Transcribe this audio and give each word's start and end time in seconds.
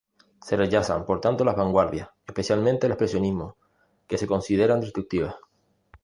Se 0.43 0.55
rechazan, 0.57 1.05
por 1.05 1.21
tanto, 1.21 1.45
las 1.45 1.55
vanguardias, 1.55 2.09
especialmente 2.25 2.87
el 2.87 2.93
expresionismo, 2.93 3.55
que 4.07 4.17
se 4.17 4.25
consideran 4.25 4.81
destructivas. 4.81 5.35